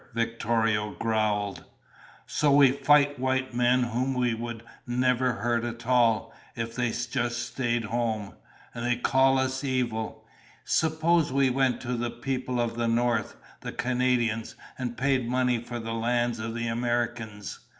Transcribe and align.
Victorio 0.15 0.95
growled. 0.97 1.63
"So 2.25 2.51
we 2.51 2.71
fight 2.71 3.19
white 3.19 3.53
men 3.53 3.83
whom 3.83 4.15
we 4.15 4.33
would 4.33 4.63
never 4.87 5.33
hurt 5.33 5.63
at 5.63 5.85
all, 5.85 6.33
if 6.55 6.73
they 6.75 6.89
just 6.91 7.45
stayed 7.45 7.83
home. 7.83 8.33
And 8.73 8.83
they 8.83 8.95
call 8.95 9.37
us 9.37 9.63
evil! 9.63 10.25
Suppose 10.65 11.31
we 11.31 11.51
went 11.51 11.81
to 11.81 11.93
the 11.95 12.09
people 12.09 12.59
of 12.59 12.77
the 12.77 12.87
north, 12.87 13.35
the 13.59 13.71
Canadians, 13.73 14.55
and 14.75 14.97
paid 14.97 15.29
money 15.29 15.61
for 15.61 15.77
the 15.77 15.93
lands 15.93 16.39
of 16.39 16.55
the 16.55 16.65
Americans. 16.65 17.59